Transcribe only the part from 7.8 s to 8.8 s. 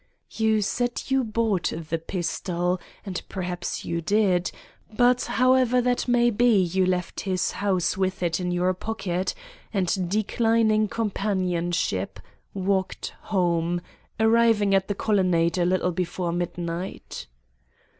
with it in your